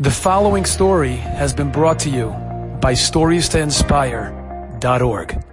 The 0.00 0.12
following 0.12 0.64
story 0.64 1.16
has 1.16 1.52
been 1.52 1.72
brought 1.72 1.98
to 2.00 2.08
you 2.08 2.28
by 2.80 2.92
StoriesToInspire.org. 2.92 5.44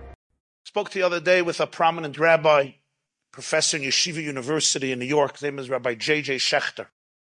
Spoke 0.66 0.92
the 0.92 1.02
other 1.02 1.20
day 1.20 1.42
with 1.42 1.60
a 1.60 1.66
prominent 1.66 2.20
rabbi, 2.20 2.74
professor 3.34 3.78
in 3.78 3.84
Yeshiva 3.84 4.22
University 4.22 4.92
in 4.92 5.00
New 5.00 5.06
York. 5.06 5.32
His 5.32 5.42
name 5.42 5.58
is 5.58 5.68
Rabbi 5.68 5.96
J.J. 5.96 6.36
Schacter. 6.36 6.86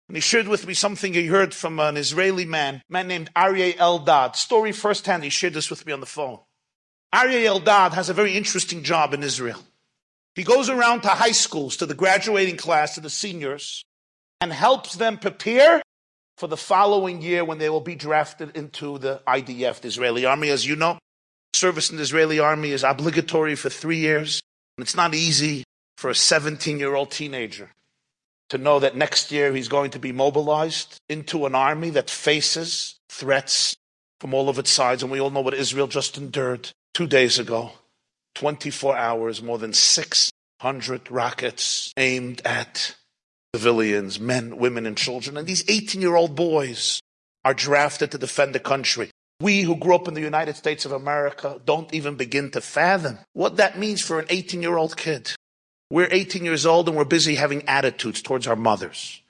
And 0.07 0.17
he 0.17 0.21
shared 0.21 0.47
with 0.47 0.67
me 0.67 0.75
something 0.75 1.15
he 1.15 1.25
heard 1.25 1.55
from 1.55 1.79
an 1.79 1.97
Israeli 1.97 2.45
man, 2.45 2.83
man 2.87 3.07
named 3.07 3.31
Aryeh 3.35 3.75
Eldad. 3.77 4.35
Story 4.35 4.71
firsthand, 4.71 5.23
he 5.23 5.31
shared 5.31 5.55
this 5.55 5.71
with 5.71 5.87
me 5.87 5.93
on 5.93 6.01
the 6.01 6.05
phone. 6.05 6.37
Aryeh 7.11 7.59
Eldad 7.59 7.93
has 7.93 8.09
a 8.09 8.13
very 8.13 8.37
interesting 8.37 8.83
job 8.83 9.15
in 9.15 9.23
Israel. 9.23 9.63
He 10.35 10.43
goes 10.43 10.69
around 10.69 11.01
to 11.01 11.07
high 11.07 11.31
schools, 11.31 11.75
to 11.77 11.87
the 11.87 11.95
graduating 11.95 12.57
class, 12.57 12.93
to 12.93 13.01
the 13.01 13.09
seniors, 13.09 13.83
and 14.39 14.53
helps 14.53 14.93
them 14.93 15.17
prepare 15.17 15.81
for 16.39 16.47
the 16.47 16.55
following 16.55 17.21
year 17.21 17.43
when 17.43 17.57
they 17.57 17.69
will 17.69 17.81
be 17.81 17.95
drafted 17.95 18.55
into 18.55 18.97
the 18.97 19.21
IDF, 19.27 19.81
the 19.81 19.89
Israeli 19.89 20.25
army. 20.25 20.49
As 20.49 20.65
you 20.65 20.77
know, 20.77 20.97
service 21.53 21.89
in 21.89 21.97
the 21.97 22.01
Israeli 22.03 22.39
army 22.39 22.71
is 22.71 22.81
obligatory 22.81 23.55
for 23.55 23.69
three 23.69 23.97
years. 23.97 24.41
And 24.77 24.83
it's 24.83 24.95
not 24.95 25.13
easy 25.13 25.65
for 25.97 26.09
a 26.09 26.15
17 26.15 26.79
year 26.79 26.95
old 26.95 27.11
teenager 27.11 27.71
to 28.47 28.57
know 28.57 28.79
that 28.79 28.95
next 28.95 29.33
year 29.33 29.53
he's 29.53 29.67
going 29.67 29.91
to 29.91 29.99
be 29.99 30.13
mobilized 30.13 30.97
into 31.09 31.45
an 31.45 31.55
army 31.55 31.89
that 31.89 32.09
faces 32.09 32.95
threats 33.09 33.75
from 34.21 34.33
all 34.33 34.47
of 34.47 34.57
its 34.57 34.71
sides. 34.71 35.03
And 35.03 35.11
we 35.11 35.19
all 35.19 35.31
know 35.31 35.41
what 35.41 35.53
Israel 35.53 35.87
just 35.87 36.17
endured 36.17 36.71
two 36.93 37.05
days 37.05 37.37
ago 37.37 37.73
24 38.35 38.95
hours, 38.95 39.43
more 39.43 39.57
than 39.57 39.73
600 39.73 41.11
rockets 41.11 41.91
aimed 41.97 42.41
at 42.45 42.95
civilians, 43.55 44.19
men, 44.19 44.57
women, 44.57 44.85
and 44.85 44.97
children. 44.97 45.37
And 45.37 45.47
these 45.47 45.63
18 45.67 46.01
year 46.01 46.15
old 46.15 46.35
boys 46.35 47.01
are 47.43 47.53
drafted 47.53 48.11
to 48.11 48.17
defend 48.17 48.53
the 48.53 48.59
country. 48.59 49.09
We 49.41 49.61
who 49.61 49.75
grew 49.75 49.95
up 49.95 50.07
in 50.07 50.13
the 50.13 50.21
United 50.21 50.55
States 50.55 50.85
of 50.85 50.91
America 50.91 51.59
don't 51.65 51.93
even 51.93 52.15
begin 52.15 52.51
to 52.51 52.61
fathom 52.61 53.19
what 53.33 53.57
that 53.57 53.79
means 53.79 54.01
for 54.01 54.19
an 54.19 54.25
18 54.29 54.61
year 54.61 54.77
old 54.77 54.97
kid. 54.97 55.31
We're 55.89 56.09
18 56.11 56.45
years 56.45 56.65
old 56.65 56.87
and 56.87 56.97
we're 56.97 57.05
busy 57.05 57.35
having 57.35 57.67
attitudes 57.67 58.21
towards 58.21 58.45
our 58.45 58.55
mothers 58.55 59.21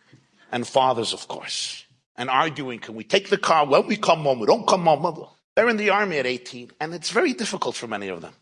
and 0.51 0.67
fathers, 0.67 1.13
of 1.13 1.27
course, 1.27 1.85
and 2.17 2.29
arguing, 2.29 2.79
can 2.79 2.95
we 2.95 3.03
take 3.03 3.29
the 3.29 3.37
car 3.37 3.65
when 3.65 3.87
we 3.87 3.95
come 3.95 4.23
home? 4.23 4.39
We 4.39 4.47
don't 4.47 4.67
come 4.67 4.85
home. 4.85 5.27
They're 5.55 5.69
in 5.69 5.77
the 5.77 5.91
army 5.91 6.17
at 6.17 6.25
18 6.25 6.71
and 6.81 6.93
it's 6.93 7.11
very 7.11 7.33
difficult 7.33 7.75
for 7.75 7.87
many 7.87 8.09
of 8.09 8.21
them. 8.21 8.33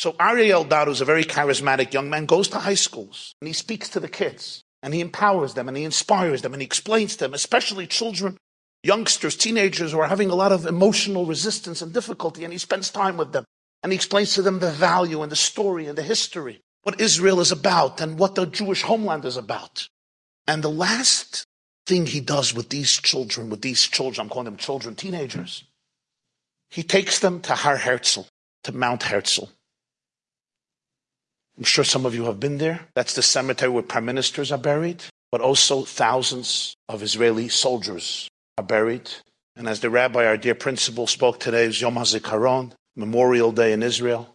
So 0.00 0.16
Ariel 0.20 0.64
Eldad, 0.64 0.86
who's 0.86 1.00
a 1.00 1.06
very 1.06 1.24
charismatic 1.24 1.92
young 1.94 2.10
man, 2.10 2.26
goes 2.26 2.48
to 2.48 2.58
high 2.58 2.74
schools 2.74 3.34
and 3.40 3.46
he 3.46 3.54
speaks 3.54 3.88
to 3.90 4.00
the 4.00 4.08
kids 4.08 4.64
and 4.84 4.92
he 4.92 5.00
empowers 5.00 5.54
them 5.54 5.66
and 5.66 5.78
he 5.78 5.82
inspires 5.82 6.42
them 6.42 6.52
and 6.52 6.60
he 6.60 6.66
explains 6.66 7.16
to 7.16 7.24
them, 7.24 7.32
especially 7.32 7.86
children, 7.86 8.36
youngsters, 8.82 9.34
teenagers 9.34 9.92
who 9.92 9.98
are 9.98 10.08
having 10.08 10.28
a 10.28 10.34
lot 10.34 10.52
of 10.52 10.66
emotional 10.66 11.24
resistance 11.24 11.80
and 11.80 11.94
difficulty, 11.94 12.44
and 12.44 12.52
he 12.52 12.58
spends 12.58 12.90
time 12.90 13.16
with 13.16 13.32
them 13.32 13.46
and 13.82 13.90
he 13.90 13.96
explains 13.96 14.34
to 14.34 14.42
them 14.42 14.58
the 14.58 14.70
value 14.70 15.22
and 15.22 15.32
the 15.32 15.36
story 15.36 15.86
and 15.86 15.96
the 15.96 16.02
history, 16.02 16.60
what 16.82 17.00
Israel 17.00 17.40
is 17.40 17.50
about 17.50 18.02
and 18.02 18.18
what 18.18 18.34
the 18.34 18.44
Jewish 18.44 18.82
homeland 18.82 19.24
is 19.24 19.38
about. 19.38 19.88
And 20.46 20.62
the 20.62 20.68
last 20.68 21.46
thing 21.86 22.04
he 22.04 22.20
does 22.20 22.52
with 22.52 22.68
these 22.68 22.92
children, 22.92 23.48
with 23.48 23.62
these 23.62 23.82
children, 23.86 24.26
I'm 24.26 24.28
calling 24.28 24.44
them 24.44 24.58
children, 24.58 24.94
teenagers, 24.94 25.64
he 26.68 26.82
takes 26.82 27.20
them 27.20 27.40
to 27.40 27.54
Har 27.54 27.78
Herzl, 27.78 28.26
to 28.64 28.72
Mount 28.72 29.04
Herzl. 29.04 29.44
I'm 31.56 31.64
sure 31.64 31.84
some 31.84 32.04
of 32.04 32.14
you 32.14 32.24
have 32.24 32.40
been 32.40 32.58
there. 32.58 32.88
That's 32.94 33.14
the 33.14 33.22
cemetery 33.22 33.70
where 33.70 33.82
prime 33.82 34.04
ministers 34.04 34.50
are 34.50 34.58
buried, 34.58 35.04
but 35.30 35.40
also 35.40 35.84
thousands 35.84 36.74
of 36.88 37.02
Israeli 37.02 37.48
soldiers 37.48 38.28
are 38.58 38.64
buried. 38.64 39.10
And 39.56 39.68
as 39.68 39.80
the 39.80 39.90
rabbi, 39.90 40.26
our 40.26 40.36
dear 40.36 40.56
principal, 40.56 41.06
spoke 41.06 41.38
today, 41.38 41.64
is 41.64 41.80
Yom 41.80 41.94
HaZikaron, 41.94 42.72
Memorial 42.96 43.52
Day 43.52 43.72
in 43.72 43.84
Israel, 43.84 44.34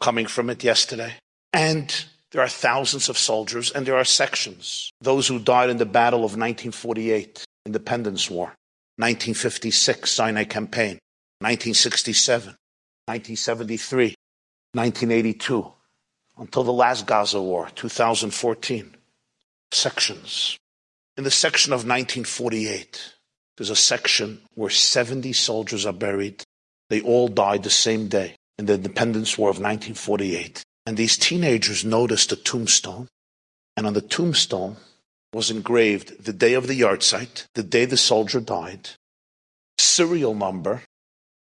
coming 0.00 0.26
from 0.26 0.48
it 0.48 0.62
yesterday. 0.62 1.14
And 1.52 1.92
there 2.30 2.42
are 2.42 2.48
thousands 2.48 3.08
of 3.08 3.18
soldiers, 3.18 3.72
and 3.72 3.84
there 3.84 3.96
are 3.96 4.04
sections. 4.04 4.92
Those 5.00 5.26
who 5.26 5.40
died 5.40 5.70
in 5.70 5.78
the 5.78 5.86
battle 5.86 6.20
of 6.20 6.36
1948, 6.36 7.44
Independence 7.66 8.30
War, 8.30 8.54
1956, 8.96 10.08
Sinai 10.10 10.44
Campaign, 10.44 10.98
1967, 11.40 12.54
1973, 13.06 14.14
1982, 14.72 15.73
until 16.38 16.64
the 16.64 16.72
last 16.72 17.06
Gaza 17.06 17.40
war, 17.40 17.68
2014. 17.74 18.94
Sections. 19.70 20.56
In 21.16 21.24
the 21.24 21.30
section 21.30 21.72
of 21.72 21.86
1948, 21.86 23.14
there's 23.56 23.70
a 23.70 23.76
section 23.76 24.40
where 24.54 24.70
70 24.70 25.32
soldiers 25.32 25.86
are 25.86 25.92
buried. 25.92 26.42
They 26.90 27.00
all 27.00 27.28
died 27.28 27.62
the 27.62 27.70
same 27.70 28.08
day 28.08 28.36
in 28.58 28.66
the 28.66 28.74
Independence 28.74 29.38
War 29.38 29.50
of 29.50 29.56
1948. 29.56 30.62
And 30.86 30.96
these 30.96 31.16
teenagers 31.16 31.84
noticed 31.84 32.32
a 32.32 32.36
tombstone, 32.36 33.08
and 33.76 33.86
on 33.86 33.94
the 33.94 34.00
tombstone 34.00 34.76
was 35.32 35.50
engraved 35.50 36.24
the 36.24 36.32
day 36.32 36.54
of 36.54 36.66
the 36.66 36.80
yahrzeit, 36.80 37.46
the 37.54 37.62
day 37.62 37.84
the 37.84 37.96
soldier 37.96 38.40
died, 38.40 38.90
serial 39.78 40.34
number, 40.34 40.82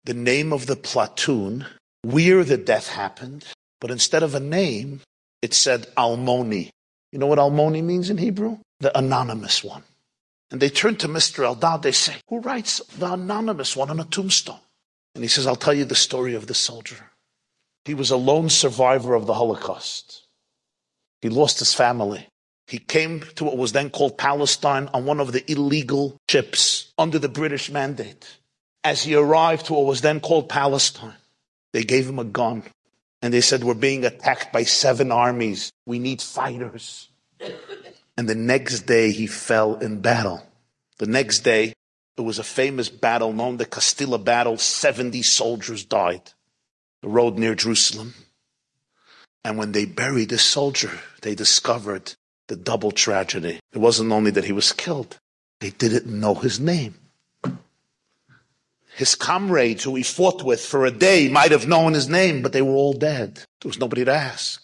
the 0.04 0.14
name 0.14 0.54
of 0.54 0.66
the 0.66 0.76
platoon, 0.76 1.66
where 2.04 2.44
the 2.44 2.58
death 2.58 2.90
happened, 2.90 3.46
but 3.80 3.92
instead 3.92 4.24
of 4.24 4.36
a 4.36 4.40
name, 4.40 5.02
it 5.42 5.54
said 5.54 5.88
Almoni. 5.96 6.70
You 7.12 7.20
know 7.20 7.28
what 7.28 7.40
Almoni 7.40 7.84
means 7.84 8.10
in 8.10 8.18
Hebrew? 8.18 8.58
The 8.80 8.98
anonymous 8.98 9.64
one. 9.64 9.84
And 10.52 10.62
they 10.62 10.70
turn 10.70 10.96
to 10.98 11.08
Mr. 11.08 11.44
Eldad. 11.44 11.82
They 11.82 11.92
say, 11.92 12.16
Who 12.30 12.40
writes 12.40 12.80
the 12.98 13.14
anonymous 13.14 13.76
one 13.76 13.90
on 13.90 14.00
a 14.00 14.06
tombstone? 14.06 14.60
And 15.16 15.24
he 15.24 15.28
says, 15.28 15.48
I'll 15.48 15.56
tell 15.56 15.74
you 15.74 15.86
the 15.86 15.96
story 15.96 16.36
of 16.36 16.48
the 16.48 16.54
soldier. 16.54 17.12
He 17.86 17.94
was 17.94 18.12
a 18.12 18.18
lone 18.18 18.50
survivor 18.50 19.16
of 19.16 19.26
the 19.26 19.34
Holocaust. 19.34 20.28
He 21.22 21.30
lost 21.30 21.60
his 21.60 21.74
family. 21.74 22.28
He 22.68 22.78
came 22.78 23.22
to 23.36 23.46
what 23.46 23.58
was 23.58 23.72
then 23.72 23.90
called 23.90 24.18
Palestine 24.18 24.90
on 24.94 25.06
one 25.06 25.20
of 25.20 25.32
the 25.32 25.50
illegal 25.52 26.18
ships 26.30 26.94
under 26.98 27.18
the 27.18 27.30
British 27.30 27.72
mandate. 27.72 28.38
As 28.84 29.04
he 29.04 29.16
arrived 29.16 29.66
to 29.66 29.74
what 29.74 29.86
was 29.86 30.02
then 30.02 30.20
called 30.20 30.50
Palestine, 30.50 31.16
they 31.74 31.84
gave 31.84 32.08
him 32.08 32.20
a 32.20 32.24
gun 32.24 32.64
and 33.22 33.34
they 33.34 33.42
said, 33.42 33.64
We're 33.64 33.74
being 33.74 34.06
attacked 34.06 34.54
by 34.54 34.64
seven 34.64 35.12
armies. 35.12 35.72
We 35.86 36.00
need 36.00 36.22
fighters. 36.22 37.10
And 38.18 38.28
the 38.28 38.36
next 38.36 38.82
day 38.82 39.12
he 39.12 39.28
fell 39.28 39.76
in 39.76 40.02
battle. 40.02 40.44
The 40.98 41.08
next 41.08 41.40
day, 41.40 41.74
it 42.18 42.22
was 42.22 42.38
a 42.38 42.44
famous 42.44 42.90
battle 42.90 43.32
known 43.32 43.58
the 43.58 43.66
Castilla 43.66 44.18
battle. 44.18 44.58
70 44.58 45.22
soldiers 45.22 45.86
died. 45.86 46.34
The 47.02 47.08
road 47.08 47.38
near 47.38 47.56
Jerusalem. 47.56 48.14
And 49.46 49.58
when 49.58 49.72
they 49.72 49.86
buried 49.86 50.30
the 50.30 50.38
soldier, 50.38 50.92
they 51.22 51.34
discovered 51.34 52.14
the 52.50 52.58
double 52.58 52.92
tragedy. 52.92 53.60
It 53.72 53.78
wasn't 53.78 54.12
only 54.12 54.32
that 54.32 54.44
he 54.44 54.52
was 54.52 54.74
killed, 54.74 55.18
they 55.62 55.70
didn't 55.70 56.08
know 56.08 56.36
his 56.36 56.60
name. 56.60 56.96
His 59.00 59.16
comrades 59.16 59.86
who 59.86 59.96
he 59.96 60.04
fought 60.04 60.44
with 60.44 60.60
for 60.60 60.86
a 60.86 60.92
day 60.92 61.30
might 61.30 61.52
have 61.52 61.70
known 61.70 61.94
his 61.94 62.10
name, 62.10 62.42
but 62.42 62.52
they 62.52 62.62
were 62.62 62.74
all 62.74 62.92
dead. 62.92 63.36
There 63.62 63.70
was 63.70 63.80
nobody 63.80 64.04
to 64.04 64.14
ask. 64.14 64.62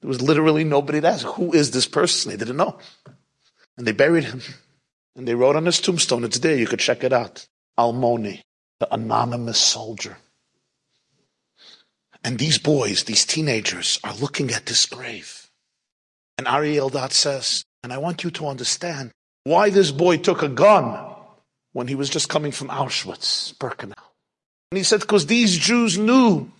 There 0.00 0.08
was 0.08 0.20
literally 0.20 0.64
nobody 0.64 1.00
to 1.00 1.06
ask. 1.06 1.24
Who 1.24 1.52
is 1.52 1.70
this 1.70 1.86
person? 1.86 2.32
They 2.32 2.36
didn't 2.36 2.56
know. 2.56 2.80
And 3.78 3.86
they 3.86 3.92
buried 3.92 4.24
him. 4.24 4.42
And 5.14 5.28
they 5.28 5.36
wrote 5.36 5.54
on 5.54 5.66
his 5.66 5.80
tombstone, 5.80 6.24
it's 6.24 6.40
there, 6.40 6.56
you 6.56 6.66
could 6.66 6.80
check 6.80 7.04
it 7.04 7.12
out. 7.12 7.46
Almoni, 7.78 8.40
the 8.80 8.92
anonymous 8.92 9.60
soldier. 9.60 10.18
And 12.24 12.40
these 12.40 12.58
boys, 12.58 13.04
these 13.04 13.24
teenagers, 13.24 14.00
are 14.02 14.16
looking 14.16 14.50
at 14.50 14.66
this 14.66 14.84
grave. 14.84 15.48
And 16.36 16.48
Aryeh 16.48 16.90
Eldad 16.90 17.12
says, 17.12 17.62
and 17.84 17.92
I 17.92 17.98
want 17.98 18.24
you 18.24 18.32
to 18.32 18.48
understand 18.48 19.12
why 19.44 19.70
this 19.70 19.92
boy 19.92 20.16
took 20.16 20.42
a 20.42 20.48
gun 20.48 21.09
when 21.72 21.88
he 21.88 21.94
was 21.94 22.10
just 22.10 22.28
coming 22.28 22.52
from 22.52 22.68
Auschwitz, 22.68 23.54
Birkenau. 23.56 23.94
And 24.70 24.78
he 24.78 24.82
said, 24.84 25.00
because 25.00 25.26
these 25.26 25.56
Jews 25.56 25.98
knew 25.98 26.50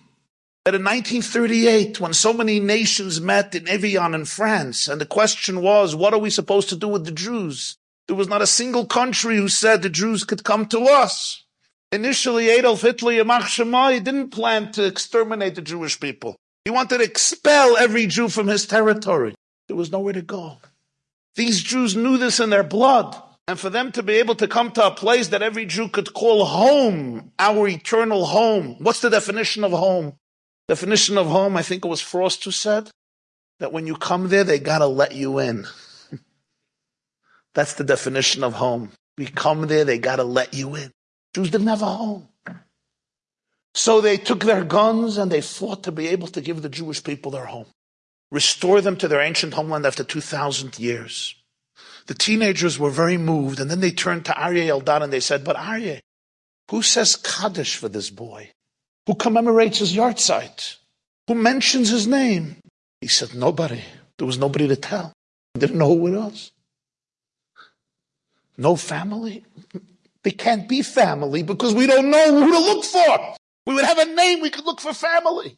that 0.65 0.75
in 0.75 0.83
1938, 0.83 1.99
when 1.99 2.13
so 2.13 2.33
many 2.33 2.59
nations 2.59 3.19
met 3.19 3.55
in 3.55 3.67
Evian 3.67 4.13
in 4.13 4.25
France, 4.25 4.87
and 4.87 5.01
the 5.01 5.05
question 5.05 5.61
was, 5.61 5.95
what 5.95 6.13
are 6.13 6.19
we 6.19 6.29
supposed 6.29 6.69
to 6.69 6.75
do 6.75 6.87
with 6.87 7.05
the 7.05 7.11
Jews? 7.11 7.77
There 8.07 8.15
was 8.15 8.27
not 8.27 8.41
a 8.41 8.47
single 8.47 8.85
country 8.85 9.37
who 9.37 9.47
said 9.47 9.81
the 9.81 9.89
Jews 9.89 10.23
could 10.23 10.43
come 10.43 10.65
to 10.67 10.81
us. 10.81 11.45
Initially, 11.91 12.49
Adolf 12.49 12.81
Hitler, 12.81 13.13
Yamach 13.13 13.41
Shemai, 13.41 14.03
didn't 14.03 14.29
plan 14.29 14.71
to 14.73 14.85
exterminate 14.85 15.55
the 15.55 15.61
Jewish 15.61 15.99
people. 15.99 16.35
He 16.65 16.71
wanted 16.71 16.99
to 16.99 17.03
expel 17.03 17.75
every 17.77 18.07
Jew 18.07 18.29
from 18.29 18.47
his 18.47 18.65
territory. 18.65 19.35
There 19.67 19.75
was 19.75 19.91
nowhere 19.91 20.13
to 20.13 20.21
go. 20.21 20.57
These 21.35 21.63
Jews 21.63 21.95
knew 21.95 22.17
this 22.17 22.39
in 22.39 22.49
their 22.49 22.63
blood 22.63 23.15
and 23.47 23.59
for 23.59 23.69
them 23.69 23.91
to 23.93 24.03
be 24.03 24.13
able 24.13 24.35
to 24.35 24.47
come 24.47 24.71
to 24.71 24.87
a 24.87 24.91
place 24.91 25.29
that 25.29 25.41
every 25.41 25.65
Jew 25.65 25.89
could 25.89 26.13
call 26.13 26.45
home, 26.45 27.31
our 27.39 27.67
eternal 27.67 28.25
home. 28.25 28.75
What's 28.79 29.01
the 29.01 29.09
definition 29.09 29.63
of 29.63 29.71
home? 29.71 30.13
Definition 30.67 31.17
of 31.17 31.27
home, 31.27 31.57
I 31.57 31.61
think 31.61 31.83
it 31.83 31.89
was 31.89 32.01
Frost 32.01 32.43
who 32.43 32.51
said 32.51 32.89
that 33.59 33.73
when 33.73 33.87
you 33.87 33.95
come 33.95 34.29
there, 34.29 34.43
they 34.43 34.59
gotta 34.59 34.85
let 34.85 35.13
you 35.13 35.39
in. 35.39 35.65
That's 37.53 37.73
the 37.73 37.83
definition 37.83 38.43
of 38.43 38.53
home. 38.53 38.91
We 39.17 39.25
come 39.25 39.67
there, 39.67 39.85
they 39.85 39.99
gotta 39.99 40.23
let 40.23 40.53
you 40.53 40.75
in. 40.75 40.91
Jews 41.33 41.49
didn't 41.49 41.67
have 41.67 41.81
a 41.81 41.85
home. 41.85 42.27
So 43.73 44.01
they 44.01 44.17
took 44.17 44.43
their 44.43 44.63
guns 44.63 45.17
and 45.17 45.31
they 45.31 45.41
fought 45.41 45.83
to 45.83 45.91
be 45.91 46.07
able 46.09 46.27
to 46.27 46.41
give 46.41 46.61
the 46.61 46.69
Jewish 46.69 47.03
people 47.03 47.31
their 47.31 47.45
home, 47.45 47.67
restore 48.29 48.81
them 48.81 48.97
to 48.97 49.07
their 49.07 49.21
ancient 49.21 49.53
homeland 49.53 49.85
after 49.85 50.03
2,000 50.03 50.77
years. 50.77 51.35
The 52.11 52.17
teenagers 52.17 52.77
were 52.77 52.89
very 52.89 53.15
moved 53.15 53.61
and 53.61 53.71
then 53.71 53.79
they 53.79 53.89
turned 53.91 54.25
to 54.25 54.33
Aryeh 54.33 54.67
Eldad 54.67 55.01
and 55.01 55.13
they 55.13 55.21
said, 55.21 55.45
but 55.45 55.55
Aryeh, 55.55 56.01
who 56.69 56.81
says 56.81 57.15
Kaddish 57.15 57.77
for 57.77 57.87
this 57.87 58.09
boy? 58.09 58.51
Who 59.07 59.15
commemorates 59.15 59.79
his 59.79 59.95
yahrzeit? 59.95 60.75
Who 61.29 61.35
mentions 61.35 61.87
his 61.87 62.07
name? 62.07 62.57
He 62.99 63.07
said, 63.07 63.33
nobody. 63.33 63.81
There 64.17 64.27
was 64.27 64.37
nobody 64.37 64.67
to 64.67 64.75
tell. 64.75 65.13
Didn't 65.57 65.77
know 65.77 65.87
who 65.87 66.07
it 66.07 66.17
was. 66.17 66.51
No 68.57 68.75
family? 68.75 69.45
They 70.23 70.31
can't 70.31 70.67
be 70.67 70.81
family 70.81 71.43
because 71.43 71.73
we 71.73 71.87
don't 71.87 72.11
know 72.11 72.29
who 72.29 72.51
to 72.51 72.59
look 72.59 72.83
for. 72.83 73.35
We 73.65 73.75
would 73.75 73.85
have 73.85 73.99
a 73.99 74.05
name, 74.13 74.41
we 74.41 74.49
could 74.49 74.65
look 74.65 74.81
for 74.81 74.91
family. 74.91 75.57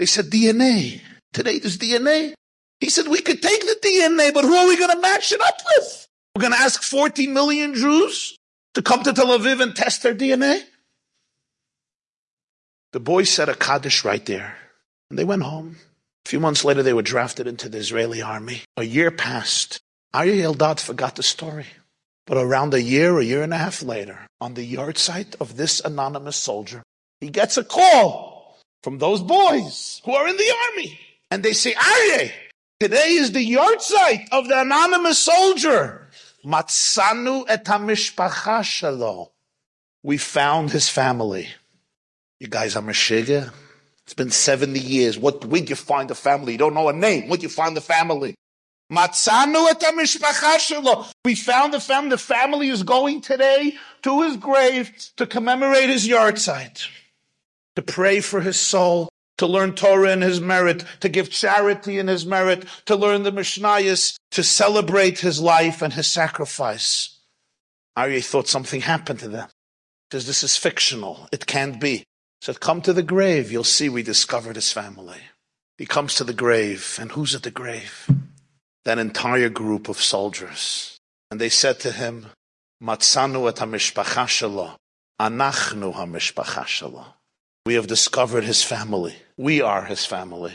They 0.00 0.06
said 0.06 0.30
DNA. 0.30 1.00
Today 1.32 1.60
there's 1.60 1.78
DNA. 1.78 2.34
He 2.80 2.88
said 2.88 3.08
we 3.08 3.20
could 3.20 3.42
take 3.42 3.60
the 3.60 3.76
DNA, 3.82 4.32
but 4.32 4.44
who 4.44 4.54
are 4.54 4.66
we 4.66 4.76
going 4.78 4.90
to 4.90 5.00
match 5.00 5.32
it 5.32 5.40
up 5.40 5.56
with? 5.76 6.08
We're 6.34 6.40
going 6.40 6.54
to 6.54 6.58
ask 6.58 6.82
40 6.82 7.26
million 7.28 7.74
Jews 7.74 8.38
to 8.74 8.82
come 8.82 9.02
to 9.02 9.12
Tel 9.12 9.38
Aviv 9.38 9.60
and 9.60 9.74
test 9.74 10.02
their 10.02 10.14
DNA? 10.14 10.62
The 12.92 13.00
boys 13.00 13.30
said 13.30 13.48
a 13.48 13.54
Kaddish 13.54 14.04
right 14.04 14.24
there. 14.24 14.56
And 15.10 15.18
they 15.18 15.24
went 15.24 15.42
home. 15.42 15.76
A 16.24 16.28
few 16.28 16.40
months 16.40 16.64
later, 16.64 16.82
they 16.82 16.92
were 16.92 17.02
drafted 17.02 17.46
into 17.46 17.68
the 17.68 17.78
Israeli 17.78 18.22
army. 18.22 18.62
A 18.76 18.84
year 18.84 19.10
passed. 19.10 19.80
Aryeh 20.14 20.54
Eldad 20.54 20.80
forgot 20.80 21.16
the 21.16 21.22
story. 21.22 21.66
But 22.26 22.38
around 22.38 22.74
a 22.74 22.82
year, 22.82 23.18
a 23.18 23.24
year 23.24 23.42
and 23.42 23.52
a 23.52 23.58
half 23.58 23.82
later, 23.82 24.26
on 24.40 24.54
the 24.54 24.74
yahrzeit 24.76 25.34
of 25.40 25.56
this 25.56 25.80
anonymous 25.80 26.36
soldier, 26.36 26.82
he 27.20 27.30
gets 27.30 27.56
a 27.56 27.64
call 27.64 28.60
from 28.82 28.98
those 28.98 29.20
boys 29.20 30.00
who 30.04 30.12
are 30.12 30.28
in 30.28 30.36
the 30.36 30.54
army. 30.68 30.98
And 31.30 31.42
they 31.42 31.52
say, 31.52 31.74
Aryeh, 31.74 32.32
today 32.80 33.10
is 33.10 33.32
the 33.32 33.54
yahrzeit 33.54 34.26
of 34.32 34.48
the 34.48 34.58
anonymous 34.58 35.18
soldier. 35.18 36.08
Matzanu 36.44 37.44
et 37.46 37.64
hamishpacha 37.66 38.62
shelo. 38.62 39.30
We 40.02 40.16
found 40.16 40.70
his 40.70 40.88
family. 40.88 41.48
You 42.38 42.48
guys 42.48 42.74
are 42.76 42.82
Meshuga? 42.82 43.52
It's 44.04 44.14
been 44.14 44.30
70 44.30 44.80
years. 44.80 45.18
What, 45.18 45.44
where'd 45.44 45.68
you 45.68 45.76
find 45.76 46.08
the 46.08 46.14
family? 46.14 46.52
You 46.52 46.58
don't 46.58 46.72
know 46.72 46.88
a 46.88 46.94
name. 46.94 47.28
Where'd 47.28 47.42
you 47.42 47.50
find 47.50 47.76
the 47.76 47.82
family? 47.82 48.34
Matzanu 48.90 49.68
et 49.68 49.80
hamishpacha 49.80 51.12
We 51.22 51.34
found 51.34 51.74
the 51.74 51.80
family. 51.80 52.10
The 52.10 52.18
family 52.18 52.68
is 52.70 52.82
going 52.82 53.20
today 53.20 53.76
to 54.02 54.22
his 54.22 54.38
grave 54.38 54.90
to 55.16 55.26
commemorate 55.26 55.90
his 55.90 56.08
yahrzeit, 56.08 56.88
to 57.76 57.82
pray 57.82 58.20
for 58.20 58.40
his 58.40 58.58
soul, 58.58 59.10
to 59.40 59.46
learn 59.46 59.74
Torah 59.74 60.12
in 60.12 60.20
his 60.20 60.38
merit, 60.38 60.84
to 61.00 61.08
give 61.08 61.30
charity 61.30 61.98
in 61.98 62.08
his 62.08 62.26
merit, 62.26 62.66
to 62.84 62.94
learn 62.94 63.22
the 63.22 63.32
Mishnayos, 63.32 64.18
to 64.32 64.42
celebrate 64.42 65.20
his 65.20 65.40
life 65.40 65.80
and 65.80 65.94
his 65.94 66.06
sacrifice. 66.06 67.18
Aryeh 67.96 68.22
thought 68.22 68.48
something 68.48 68.82
happened 68.82 69.18
to 69.20 69.28
them. 69.28 69.48
Because 70.10 70.26
this 70.26 70.42
is 70.42 70.58
fictional. 70.58 71.26
It 71.32 71.46
can't 71.46 71.80
be. 71.80 72.04
Said, 72.42 72.60
come 72.60 72.82
to 72.82 72.92
the 72.92 73.02
grave. 73.02 73.50
You'll 73.50 73.64
see 73.64 73.88
we 73.88 74.02
discovered 74.02 74.56
his 74.56 74.72
family. 74.72 75.22
He 75.78 75.86
comes 75.86 76.14
to 76.16 76.24
the 76.24 76.34
grave. 76.34 76.98
And 77.00 77.12
who's 77.12 77.34
at 77.34 77.42
the 77.42 77.50
grave? 77.50 78.10
That 78.84 78.98
entire 78.98 79.48
group 79.48 79.88
of 79.88 80.02
soldiers. 80.02 80.98
And 81.30 81.40
they 81.40 81.48
said 81.48 81.80
to 81.80 81.92
him, 81.92 82.26
Matzanu 82.82 83.48
et 83.48 83.58
ha 83.58 84.26
Anachnu 85.18 85.92
ha 85.94 87.19
we 87.70 87.76
have 87.76 87.86
discovered 87.86 88.42
his 88.42 88.64
family. 88.64 89.14
We 89.36 89.62
are 89.62 89.84
his 89.84 90.04
family. 90.04 90.54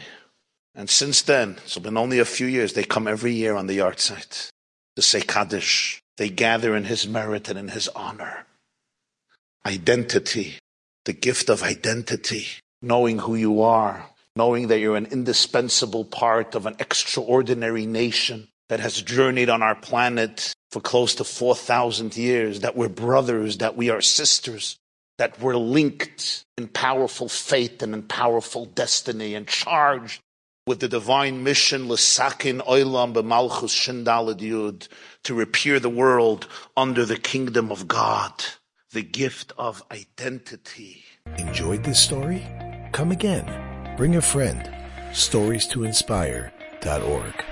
And 0.75 0.89
since 0.89 1.21
then, 1.21 1.55
it's 1.63 1.77
been 1.77 1.95
only 1.95 2.19
a 2.19 2.25
few 2.25 2.45
years, 2.45 2.73
they 2.73 2.83
come 2.83 3.07
every 3.07 3.31
year 3.31 3.55
on 3.55 3.67
the 3.67 3.77
yahrzeit 3.77 4.49
to 4.97 5.01
say 5.01 5.21
Kaddish. 5.21 6.01
They 6.17 6.27
gather 6.27 6.75
in 6.75 6.83
his 6.83 7.07
merit 7.07 7.47
and 7.47 7.57
in 7.57 7.69
his 7.69 7.87
honor. 7.87 8.45
Identity, 9.65 10.55
the 11.05 11.13
gift 11.13 11.47
of 11.47 11.63
identity, 11.63 12.47
knowing 12.81 13.19
who 13.19 13.35
you 13.35 13.61
are, 13.61 14.09
knowing 14.35 14.67
that 14.67 14.79
you're 14.79 14.97
an 14.97 15.05
indispensable 15.05 16.03
part 16.03 16.53
of 16.53 16.65
an 16.65 16.75
extraordinary 16.79 17.85
nation 17.85 18.49
that 18.67 18.81
has 18.81 19.01
journeyed 19.01 19.49
on 19.49 19.63
our 19.63 19.75
planet 19.75 20.53
for 20.69 20.81
close 20.81 21.15
to 21.15 21.23
4,000 21.23 22.17
years, 22.17 22.59
that 22.59 22.75
we're 22.75 22.89
brothers, 22.89 23.59
that 23.59 23.77
we 23.77 23.89
are 23.89 24.01
sisters, 24.01 24.75
that 25.17 25.39
we're 25.39 25.55
linked 25.55 26.45
in 26.57 26.67
powerful 26.67 27.29
faith 27.29 27.81
and 27.81 27.93
in 27.93 28.03
powerful 28.03 28.65
destiny 28.65 29.35
and 29.35 29.47
charged 29.47 30.21
with 30.67 30.79
the 30.79 30.87
divine 30.87 31.43
mission, 31.43 31.87
L'sakin 31.87 32.59
Oilam 32.61 33.13
b'malchus 33.13 33.69
Shindalad 33.69 34.39
Yud, 34.39 34.87
to 35.23 35.35
repair 35.35 35.79
the 35.79 35.89
world 35.89 36.47
under 36.75 37.05
the 37.05 37.17
kingdom 37.17 37.71
of 37.71 37.87
God, 37.87 38.33
the 38.91 39.03
gift 39.03 39.53
of 39.59 39.83
identity. 39.91 41.03
Enjoyed 41.37 41.83
this 41.83 41.99
story? 41.99 42.43
Come 42.93 43.11
again. 43.11 43.95
Bring 43.95 44.15
a 44.15 44.21
friend. 44.21 44.71
Stories 45.13 45.67
to 45.67 45.83
inspire.org. 45.83 47.45